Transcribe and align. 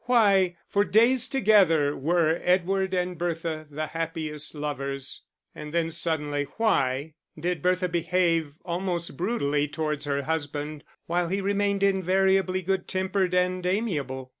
Why 0.05 0.55
for 0.67 0.83
days 0.83 1.27
together 1.27 1.95
were 1.95 2.39
Edward 2.41 2.91
and 2.91 3.19
Bertha 3.19 3.67
the 3.69 3.85
happiest 3.85 4.55
lovers, 4.55 5.21
and 5.53 5.71
then 5.75 5.91
suddenly 5.91 6.45
why 6.57 7.13
did 7.39 7.61
Bertha 7.61 7.87
behave 7.87 8.55
almost 8.65 9.15
brutally 9.15 9.67
towards 9.67 10.05
her 10.05 10.23
husband, 10.23 10.83
while 11.05 11.27
he 11.27 11.39
remained 11.39 11.83
invariably 11.83 12.63
good 12.63 12.87
tempered 12.87 13.35
and 13.35 13.63
amiable? 13.63 14.29